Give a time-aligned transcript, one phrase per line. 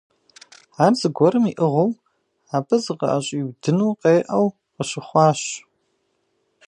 [0.83, 1.91] Ар зыгуэрым иӀыгъыу
[2.55, 5.41] абы зыкъыӀэщӏиудыну къеӀэу къащыхъуащ.